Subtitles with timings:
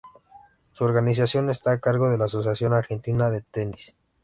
[0.71, 3.93] Su organización está a cargo de la Asociación Argentina de Tenis.